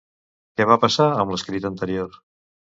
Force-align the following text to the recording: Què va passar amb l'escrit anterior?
Què 0.59 0.67
va 0.69 0.77
passar 0.85 1.07
amb 1.11 1.35
l'escrit 1.35 1.71
anterior? 1.73 2.21